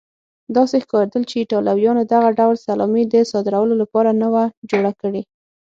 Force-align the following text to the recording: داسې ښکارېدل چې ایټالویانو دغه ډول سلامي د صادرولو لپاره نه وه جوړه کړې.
داسې 0.55 0.75
ښکارېدل 0.83 1.23
چې 1.29 1.35
ایټالویانو 1.37 2.03
دغه 2.13 2.29
ډول 2.39 2.55
سلامي 2.67 3.03
د 3.13 3.15
صادرولو 3.31 3.73
لپاره 3.81 4.09
نه 4.21 4.27
وه 4.33 4.43
جوړه 4.69 4.91
کړې. 5.01 5.21